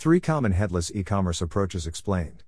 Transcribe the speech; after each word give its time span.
Three 0.00 0.18
common 0.18 0.52
headless 0.52 0.90
e 0.94 1.04
commerce 1.04 1.42
approaches 1.42 1.86
explained. 1.86 2.42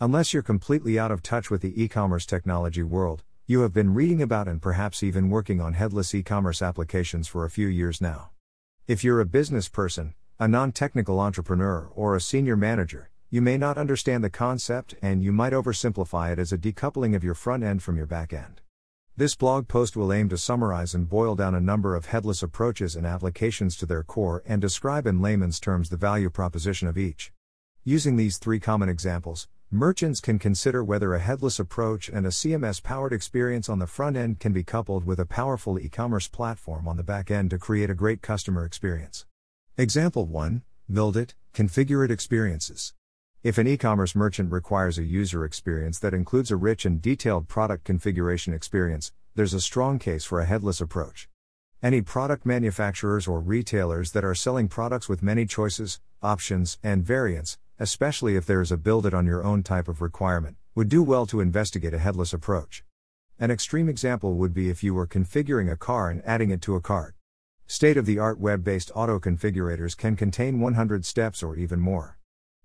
Unless 0.00 0.32
you're 0.32 0.42
completely 0.42 0.98
out 0.98 1.10
of 1.10 1.22
touch 1.22 1.50
with 1.50 1.60
the 1.60 1.82
e 1.82 1.86
commerce 1.86 2.24
technology 2.24 2.82
world, 2.82 3.22
you 3.46 3.60
have 3.60 3.74
been 3.74 3.92
reading 3.92 4.22
about 4.22 4.48
and 4.48 4.62
perhaps 4.62 5.02
even 5.02 5.28
working 5.28 5.60
on 5.60 5.74
headless 5.74 6.14
e 6.14 6.22
commerce 6.22 6.62
applications 6.62 7.28
for 7.28 7.44
a 7.44 7.50
few 7.50 7.66
years 7.66 8.00
now. 8.00 8.30
If 8.88 9.04
you're 9.04 9.20
a 9.20 9.26
business 9.26 9.68
person, 9.68 10.14
a 10.40 10.48
non 10.48 10.72
technical 10.72 11.20
entrepreneur, 11.20 11.90
or 11.94 12.16
a 12.16 12.22
senior 12.22 12.56
manager, 12.56 13.10
you 13.28 13.42
may 13.42 13.58
not 13.58 13.76
understand 13.76 14.24
the 14.24 14.30
concept 14.30 14.94
and 15.02 15.22
you 15.22 15.30
might 15.30 15.52
oversimplify 15.52 16.32
it 16.32 16.38
as 16.38 16.54
a 16.54 16.56
decoupling 16.56 17.14
of 17.14 17.22
your 17.22 17.34
front 17.34 17.64
end 17.64 17.82
from 17.82 17.98
your 17.98 18.06
back 18.06 18.32
end. 18.32 18.62
This 19.16 19.36
blog 19.36 19.68
post 19.68 19.96
will 19.96 20.12
aim 20.12 20.28
to 20.30 20.36
summarize 20.36 20.92
and 20.92 21.08
boil 21.08 21.36
down 21.36 21.54
a 21.54 21.60
number 21.60 21.94
of 21.94 22.06
headless 22.06 22.42
approaches 22.42 22.96
and 22.96 23.06
applications 23.06 23.76
to 23.76 23.86
their 23.86 24.02
core 24.02 24.42
and 24.44 24.60
describe 24.60 25.06
in 25.06 25.22
layman's 25.22 25.60
terms 25.60 25.88
the 25.88 25.96
value 25.96 26.28
proposition 26.28 26.88
of 26.88 26.98
each. 26.98 27.32
Using 27.84 28.16
these 28.16 28.38
three 28.38 28.58
common 28.58 28.88
examples, 28.88 29.46
merchants 29.70 30.20
can 30.20 30.40
consider 30.40 30.82
whether 30.82 31.14
a 31.14 31.20
headless 31.20 31.60
approach 31.60 32.08
and 32.08 32.26
a 32.26 32.30
CMS 32.30 32.82
powered 32.82 33.12
experience 33.12 33.68
on 33.68 33.78
the 33.78 33.86
front 33.86 34.16
end 34.16 34.40
can 34.40 34.52
be 34.52 34.64
coupled 34.64 35.04
with 35.04 35.20
a 35.20 35.26
powerful 35.26 35.78
e 35.78 35.88
commerce 35.88 36.26
platform 36.26 36.88
on 36.88 36.96
the 36.96 37.04
back 37.04 37.30
end 37.30 37.50
to 37.50 37.58
create 37.58 37.90
a 37.90 37.94
great 37.94 38.20
customer 38.20 38.64
experience. 38.64 39.26
Example 39.78 40.26
1 40.26 40.64
Build 40.92 41.16
it, 41.16 41.36
configure 41.54 42.04
it 42.04 42.10
experiences. 42.10 42.94
If 43.44 43.58
an 43.58 43.66
e 43.66 43.76
commerce 43.76 44.14
merchant 44.14 44.50
requires 44.50 44.96
a 44.96 45.04
user 45.04 45.44
experience 45.44 45.98
that 45.98 46.14
includes 46.14 46.50
a 46.50 46.56
rich 46.56 46.86
and 46.86 47.02
detailed 47.02 47.46
product 47.46 47.84
configuration 47.84 48.54
experience, 48.54 49.12
there's 49.34 49.52
a 49.52 49.60
strong 49.60 49.98
case 49.98 50.24
for 50.24 50.40
a 50.40 50.46
headless 50.46 50.80
approach. 50.80 51.28
Any 51.82 52.00
product 52.00 52.46
manufacturers 52.46 53.28
or 53.28 53.40
retailers 53.40 54.12
that 54.12 54.24
are 54.24 54.34
selling 54.34 54.68
products 54.68 55.10
with 55.10 55.22
many 55.22 55.44
choices, 55.44 56.00
options, 56.22 56.78
and 56.82 57.04
variants, 57.04 57.58
especially 57.78 58.34
if 58.34 58.46
there 58.46 58.62
is 58.62 58.72
a 58.72 58.78
build 58.78 59.04
it 59.04 59.12
on 59.12 59.26
your 59.26 59.44
own 59.44 59.62
type 59.62 59.88
of 59.88 60.00
requirement, 60.00 60.56
would 60.74 60.88
do 60.88 61.02
well 61.02 61.26
to 61.26 61.40
investigate 61.40 61.92
a 61.92 61.98
headless 61.98 62.32
approach. 62.32 62.82
An 63.38 63.50
extreme 63.50 63.90
example 63.90 64.36
would 64.36 64.54
be 64.54 64.70
if 64.70 64.82
you 64.82 64.94
were 64.94 65.06
configuring 65.06 65.70
a 65.70 65.76
car 65.76 66.08
and 66.08 66.22
adding 66.24 66.48
it 66.48 66.62
to 66.62 66.76
a 66.76 66.80
cart. 66.80 67.14
State 67.66 67.98
of 67.98 68.06
the 68.06 68.18
art 68.18 68.40
web 68.40 68.64
based 68.64 68.90
auto 68.94 69.20
configurators 69.20 69.94
can 69.94 70.16
contain 70.16 70.60
100 70.60 71.04
steps 71.04 71.42
or 71.42 71.56
even 71.56 71.78
more. 71.78 72.16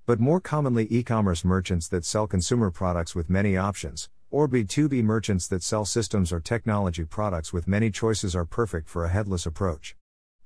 But 0.09 0.19
more 0.19 0.41
commonly, 0.41 0.87
e 0.89 1.03
commerce 1.03 1.45
merchants 1.45 1.87
that 1.89 2.03
sell 2.03 2.25
consumer 2.25 2.71
products 2.71 3.13
with 3.13 3.29
many 3.29 3.55
options, 3.55 4.09
or 4.31 4.47
B2B 4.47 5.03
merchants 5.03 5.47
that 5.49 5.61
sell 5.61 5.85
systems 5.85 6.33
or 6.33 6.39
technology 6.39 7.05
products 7.05 7.53
with 7.53 7.67
many 7.67 7.91
choices 7.91 8.35
are 8.35 8.43
perfect 8.43 8.89
for 8.89 9.05
a 9.05 9.09
headless 9.09 9.45
approach. 9.45 9.95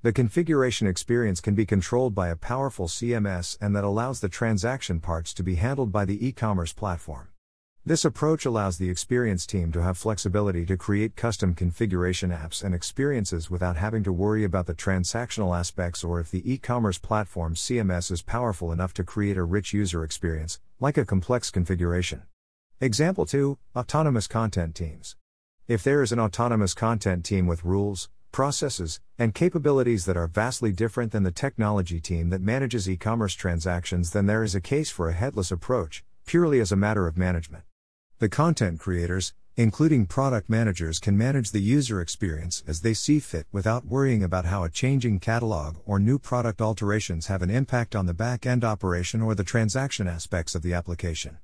The 0.02 0.12
configuration 0.12 0.86
experience 0.86 1.40
can 1.40 1.56
be 1.56 1.66
controlled 1.66 2.14
by 2.14 2.28
a 2.28 2.36
powerful 2.36 2.90
CMS 2.90 3.58
and 3.62 3.74
that 3.74 3.86
allows 3.86 4.20
the 4.20 4.28
transaction 4.28 5.00
parts 5.00 5.34
to 5.36 5.44
be 5.44 5.56
handled 5.56 5.94
by 5.94 6.04
the 6.04 6.28
e 6.28 6.34
commerce 6.34 6.74
platform. 6.74 7.30
This 7.86 8.06
approach 8.06 8.46
allows 8.46 8.78
the 8.78 8.90
experience 8.90 9.46
team 9.46 9.74
to 9.74 9.84
have 9.84 9.98
flexibility 9.98 10.66
to 10.68 10.78
create 10.78 11.18
custom 11.18 11.54
configuration 11.54 12.30
apps 12.30 12.64
and 12.64 12.74
experiences 12.74 13.52
without 13.52 13.76
having 13.76 14.04
to 14.04 14.14
worry 14.14 14.46
about 14.46 14.68
the 14.68 14.74
transactional 14.74 15.54
aspects 15.54 16.02
or 16.02 16.22
if 16.22 16.32
the 16.32 16.50
e 16.50 16.58
commerce 16.58 16.98
platform 16.98 17.56
CMS 17.56 18.10
is 18.10 18.22
powerful 18.22 18.72
enough 18.72 18.94
to 18.94 19.04
create 19.04 19.36
a 19.36 19.44
rich 19.44 19.74
user 19.74 20.02
experience, 20.06 20.62
like 20.80 20.98
a 20.98 21.04
complex 21.04 21.52
configuration. 21.52 22.24
Example 22.80 23.26
2 23.26 23.58
Autonomous 23.76 24.28
Content 24.28 24.76
Teams. 24.76 25.18
If 25.68 25.84
there 25.84 26.02
is 26.02 26.14
an 26.14 26.22
autonomous 26.22 26.74
content 26.74 27.26
team 27.26 27.48
with 27.48 27.66
rules, 27.66 28.10
processes, 28.32 29.02
and 29.20 29.36
capabilities 29.36 30.06
that 30.06 30.16
are 30.16 30.28
vastly 30.28 30.72
different 30.72 31.12
than 31.12 31.24
the 31.24 31.32
technology 31.32 32.00
team 32.00 32.30
that 32.30 32.40
manages 32.40 32.90
e 32.90 32.96
commerce 32.96 33.34
transactions, 33.34 34.12
then 34.12 34.26
there 34.26 34.42
is 34.42 34.56
a 34.56 34.62
case 34.62 34.90
for 34.90 35.10
a 35.10 35.14
headless 35.14 35.52
approach, 35.52 36.06
purely 36.26 36.62
as 36.62 36.72
a 36.72 36.78
matter 36.78 37.08
of 37.08 37.18
management. 37.18 37.66
The 38.24 38.30
content 38.30 38.80
creators, 38.80 39.34
including 39.58 40.06
product 40.06 40.50
managers, 40.50 40.98
can 40.98 41.18
manage 41.18 41.52
the 41.52 41.60
user 41.60 42.00
experience 42.00 42.64
as 42.66 42.80
they 42.80 42.94
see 42.94 43.20
fit 43.20 43.48
without 43.52 43.86
worrying 43.86 44.24
about 44.24 44.46
how 44.46 44.64
a 44.64 44.70
changing 44.70 45.20
catalog 45.20 45.76
or 45.86 46.00
new 46.00 46.18
product 46.18 46.62
alterations 46.62 47.28
have 47.28 47.42
an 47.42 47.50
impact 47.50 47.98
on 47.98 48.06
the 48.06 48.14
back 48.14 48.46
end 48.46 48.64
operation 48.64 49.22
or 49.22 49.36
the 49.36 49.44
transaction 49.44 50.08
aspects 50.08 50.56
of 50.56 50.62
the 50.62 50.74
application. 50.74 51.40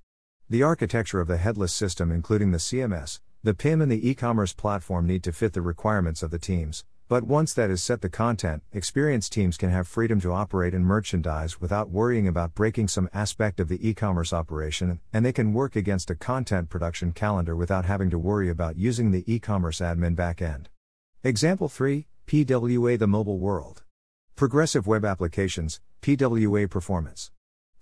The 0.49 0.63
architecture 0.63 1.19
of 1.19 1.27
the 1.27 1.35
headless 1.35 1.73
system, 1.73 2.13
including 2.13 2.51
the 2.51 2.59
CMS, 2.59 3.19
the 3.43 3.53
PIM, 3.53 3.81
and 3.81 3.91
the 3.91 4.09
e 4.09 4.15
commerce 4.15 4.53
platform, 4.53 5.05
need 5.05 5.23
to 5.23 5.33
fit 5.33 5.51
the 5.51 5.61
requirements 5.61 6.23
of 6.23 6.31
the 6.31 6.39
teams, 6.39 6.85
but 7.09 7.23
once 7.23 7.55
that 7.55 7.71
is 7.71 7.81
set, 7.81 8.01
the 8.01 8.07
content, 8.07 8.61
experienced 8.71 9.33
teams 9.33 9.57
can 9.57 9.71
have 9.71 9.87
freedom 9.87 10.21
to 10.21 10.31
operate 10.31 10.75
and 10.75 10.85
merchandise 10.85 11.59
without 11.59 11.89
worrying 11.89 12.27
about 12.27 12.53
breaking 12.53 12.87
some 12.87 13.09
aspect 13.15 13.59
of 13.59 13.67
the 13.67 13.89
e 13.89 13.95
commerce 13.95 14.31
operation, 14.31 14.99
and 15.11 15.25
they 15.25 15.33
can 15.33 15.51
work 15.51 15.75
against 15.75 16.11
a 16.11 16.15
content 16.15 16.69
production 16.69 17.11
calendar 17.11 17.55
without 17.55 17.85
having 17.85 18.11
to 18.11 18.19
worry 18.19 18.47
about 18.47 18.77
using 18.77 19.09
the 19.09 19.23
e 19.25 19.39
commerce 19.39 19.79
admin 19.79 20.15
backend. 20.15 20.67
Example 21.23 21.67
3 21.67 22.05
PWA 22.27 22.99
The 22.99 23.07
Mobile 23.07 23.39
World. 23.39 23.81
Progressive 24.35 24.85
Web 24.85 25.03
Applications, 25.03 25.81
PWA 26.03 26.69
Performance. 26.69 27.31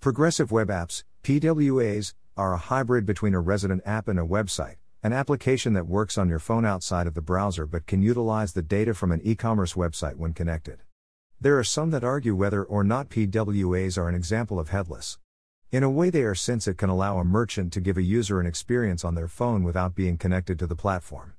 Progressive 0.00 0.50
Web 0.50 0.68
Apps, 0.68 1.04
PWAs, 1.22 2.14
are 2.34 2.54
a 2.54 2.56
hybrid 2.56 3.04
between 3.04 3.34
a 3.34 3.40
resident 3.40 3.82
app 3.84 4.08
and 4.08 4.18
a 4.18 4.24
website 4.24 4.76
an 5.00 5.12
application 5.12 5.74
that 5.74 5.86
works 5.86 6.18
on 6.18 6.28
your 6.28 6.40
phone 6.40 6.64
outside 6.64 7.06
of 7.06 7.14
the 7.14 7.22
browser 7.22 7.66
but 7.66 7.86
can 7.86 8.02
utilize 8.02 8.52
the 8.52 8.62
data 8.62 8.92
from 8.92 9.12
an 9.12 9.20
e 9.22 9.36
commerce 9.36 9.74
website 9.74 10.16
when 10.16 10.32
connected. 10.32 10.80
There 11.40 11.56
are 11.56 11.62
some 11.62 11.90
that 11.90 12.02
argue 12.02 12.34
whether 12.34 12.64
or 12.64 12.82
not 12.82 13.08
PWAs 13.08 13.96
are 13.96 14.08
an 14.08 14.16
example 14.16 14.58
of 14.58 14.70
headless. 14.70 15.16
In 15.70 15.84
a 15.84 15.90
way, 15.90 16.10
they 16.10 16.22
are 16.22 16.34
since 16.34 16.66
it 16.66 16.78
can 16.78 16.90
allow 16.90 17.18
a 17.18 17.24
merchant 17.24 17.72
to 17.74 17.80
give 17.80 17.96
a 17.96 18.02
user 18.02 18.40
an 18.40 18.46
experience 18.46 19.04
on 19.04 19.14
their 19.14 19.28
phone 19.28 19.62
without 19.62 19.94
being 19.94 20.18
connected 20.18 20.58
to 20.58 20.66
the 20.66 20.74
platform. 20.74 21.34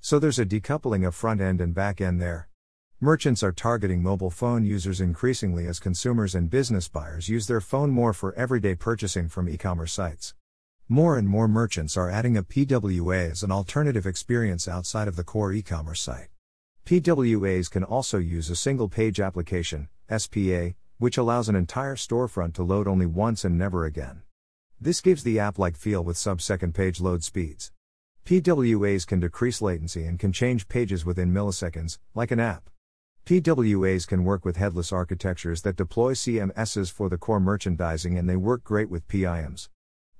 So 0.00 0.20
there's 0.20 0.38
a 0.38 0.46
decoupling 0.46 1.04
of 1.04 1.16
front 1.16 1.40
end 1.40 1.60
and 1.60 1.74
back 1.74 2.00
end 2.00 2.20
there. 2.20 2.48
Merchants 3.00 3.42
are 3.42 3.50
targeting 3.50 4.04
mobile 4.04 4.30
phone 4.30 4.64
users 4.64 5.00
increasingly 5.00 5.66
as 5.66 5.80
consumers 5.80 6.36
and 6.36 6.48
business 6.48 6.86
buyers 6.86 7.28
use 7.28 7.48
their 7.48 7.60
phone 7.60 7.90
more 7.90 8.12
for 8.12 8.32
everyday 8.34 8.76
purchasing 8.76 9.28
from 9.28 9.48
e 9.48 9.56
commerce 9.56 9.92
sites. 9.92 10.34
More 10.92 11.16
and 11.16 11.28
more 11.28 11.46
merchants 11.46 11.96
are 11.96 12.10
adding 12.10 12.36
a 12.36 12.42
PWA 12.42 13.30
as 13.30 13.44
an 13.44 13.52
alternative 13.52 14.06
experience 14.06 14.66
outside 14.66 15.06
of 15.06 15.14
the 15.14 15.22
core 15.22 15.52
e 15.52 15.62
commerce 15.62 16.00
site. 16.00 16.30
PWAs 16.84 17.70
can 17.70 17.84
also 17.84 18.18
use 18.18 18.50
a 18.50 18.56
single 18.56 18.88
page 18.88 19.20
application, 19.20 19.88
SPA, 20.10 20.70
which 20.98 21.16
allows 21.16 21.48
an 21.48 21.54
entire 21.54 21.94
storefront 21.94 22.54
to 22.54 22.64
load 22.64 22.88
only 22.88 23.06
once 23.06 23.44
and 23.44 23.56
never 23.56 23.84
again. 23.84 24.22
This 24.80 25.00
gives 25.00 25.22
the 25.22 25.38
app 25.38 25.60
like 25.60 25.76
feel 25.76 26.02
with 26.02 26.16
sub 26.16 26.42
second 26.42 26.74
page 26.74 27.00
load 27.00 27.22
speeds. 27.22 27.70
PWAs 28.24 29.06
can 29.06 29.20
decrease 29.20 29.62
latency 29.62 30.04
and 30.06 30.18
can 30.18 30.32
change 30.32 30.66
pages 30.66 31.04
within 31.04 31.32
milliseconds, 31.32 31.98
like 32.16 32.32
an 32.32 32.40
app. 32.40 32.68
PWAs 33.26 34.08
can 34.08 34.24
work 34.24 34.44
with 34.44 34.56
headless 34.56 34.90
architectures 34.90 35.62
that 35.62 35.76
deploy 35.76 36.14
CMSs 36.14 36.90
for 36.90 37.08
the 37.08 37.16
core 37.16 37.38
merchandising 37.38 38.18
and 38.18 38.28
they 38.28 38.34
work 38.34 38.64
great 38.64 38.90
with 38.90 39.06
PIMs. 39.06 39.68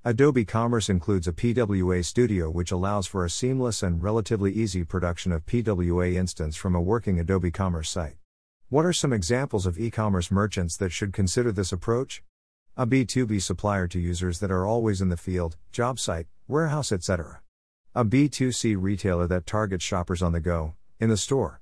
Adobe 0.03 0.45
Commerce 0.45 0.89
includes 0.89 1.27
a 1.27 1.31
PWA 1.31 2.03
Studio 2.03 2.49
which 2.49 2.71
allows 2.71 3.05
for 3.05 3.23
a 3.23 3.29
seamless 3.29 3.83
and 3.83 4.01
relatively 4.01 4.51
easy 4.51 4.83
production 4.83 5.31
of 5.31 5.45
PWA 5.45 6.15
instance 6.15 6.55
from 6.55 6.73
a 6.73 6.81
working 6.81 7.19
Adobe 7.19 7.51
Commerce 7.51 7.91
site. 7.91 8.15
What 8.69 8.83
are 8.83 8.93
some 8.93 9.13
examples 9.13 9.67
of 9.67 9.77
e 9.77 9.91
commerce 9.91 10.31
merchants 10.31 10.75
that 10.77 10.91
should 10.91 11.13
consider 11.13 11.51
this 11.51 11.71
approach? 11.71 12.23
A 12.75 12.87
B2B 12.87 13.43
supplier 13.43 13.87
to 13.89 13.99
users 13.99 14.39
that 14.39 14.49
are 14.49 14.65
always 14.65 15.01
in 15.01 15.09
the 15.09 15.17
field, 15.17 15.55
job 15.71 15.99
site, 15.99 16.25
warehouse, 16.47 16.91
etc. 16.91 17.41
A 17.93 18.03
B2C 18.03 18.75
retailer 18.79 19.27
that 19.27 19.45
targets 19.45 19.83
shoppers 19.83 20.23
on 20.23 20.31
the 20.31 20.39
go, 20.39 20.73
in 20.99 21.09
the 21.09 21.15
store. 21.15 21.61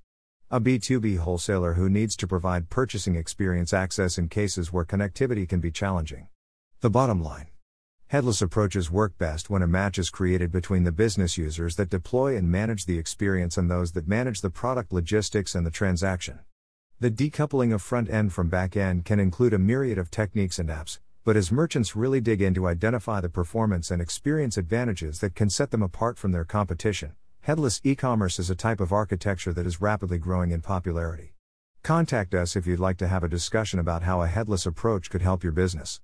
A 0.50 0.62
B2B 0.62 1.18
wholesaler 1.18 1.74
who 1.74 1.90
needs 1.90 2.16
to 2.16 2.26
provide 2.26 2.70
purchasing 2.70 3.18
experience 3.18 3.74
access 3.74 4.18
in 4.18 4.30
cases 4.30 4.72
where 4.72 4.86
connectivity 4.86 5.46
can 5.46 5.60
be 5.60 5.72
challenging. 5.72 6.30
The 6.80 6.90
bottom 6.90 7.22
line 7.22 7.48
Headless 8.10 8.42
approaches 8.42 8.90
work 8.90 9.20
best 9.20 9.52
when 9.52 9.62
a 9.62 9.68
match 9.68 10.00
is 10.00 10.10
created 10.10 10.52
between 10.52 10.84
the 10.84 10.92
business 10.92 11.38
users 11.38 11.76
that 11.76 11.92
deploy 11.92 12.36
and 12.36 12.50
manage 12.50 12.88
the 12.88 12.98
experience 12.98 13.56
and 13.56 13.70
those 13.70 13.92
that 13.92 14.08
manage 14.08 14.42
the 14.42 14.50
product 14.50 14.92
logistics 14.92 15.54
and 15.54 15.64
the 15.64 15.70
transaction. 15.70 16.40
The 17.00 17.12
decoupling 17.12 17.72
of 17.72 17.84
front 17.84 18.10
end 18.10 18.34
from 18.34 18.50
back 18.50 18.76
end 18.76 19.06
can 19.06 19.20
include 19.20 19.54
a 19.54 19.60
myriad 19.60 20.00
of 20.00 20.10
techniques 20.10 20.58
and 20.58 20.70
apps, 20.70 20.98
but 21.24 21.38
as 21.38 21.52
merchants 21.52 21.96
really 21.96 22.20
dig 22.20 22.42
in 22.42 22.56
to 22.56 22.66
identify 22.66 23.22
the 23.22 23.30
performance 23.30 23.92
and 23.92 24.02
experience 24.02 24.58
advantages 24.58 25.20
that 25.20 25.36
can 25.36 25.52
set 25.52 25.70
them 25.70 25.84
apart 25.84 26.18
from 26.18 26.32
their 26.32 26.46
competition, 26.46 27.14
headless 27.42 27.80
e 27.84 27.94
commerce 27.94 28.40
is 28.40 28.50
a 28.50 28.56
type 28.56 28.80
of 28.80 28.92
architecture 28.92 29.54
that 29.54 29.68
is 29.68 29.82
rapidly 29.82 30.18
growing 30.18 30.50
in 30.50 30.62
popularity. 30.62 31.36
Contact 31.84 32.34
us 32.34 32.56
if 32.56 32.66
you'd 32.66 32.80
like 32.80 32.98
to 32.98 33.08
have 33.08 33.24
a 33.24 33.30
discussion 33.30 33.78
about 33.78 34.02
how 34.02 34.24
a 34.24 34.28
headless 34.28 34.66
approach 34.66 35.12
could 35.12 35.22
help 35.22 35.44
your 35.44 35.54
business. 35.54 36.02